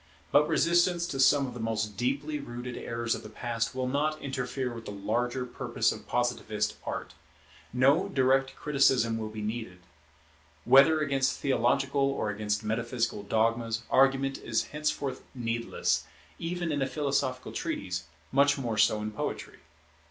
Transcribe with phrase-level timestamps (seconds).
[0.31, 4.19] But resistance to some of the most deeply rooted errors of the Past will not
[4.19, 7.13] interfere with the larger purpose of Positivist Art.
[7.71, 9.77] No direct criticism will be needed.
[10.65, 16.05] Whether against theological or against metaphysical dogmas, argument is henceforth needless,
[16.39, 19.59] even in a philosophical treatise, much more so in poetry.